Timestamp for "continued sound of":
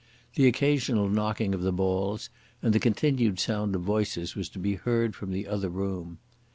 2.79-3.83